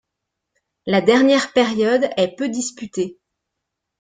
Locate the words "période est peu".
1.53-2.49